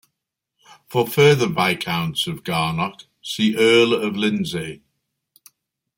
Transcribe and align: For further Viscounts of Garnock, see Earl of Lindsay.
For 0.87 1.05
further 1.05 1.45
Viscounts 1.45 2.25
of 2.25 2.43
Garnock, 2.43 3.05
see 3.21 3.55
Earl 3.55 3.93
of 3.93 4.15
Lindsay. 4.17 4.81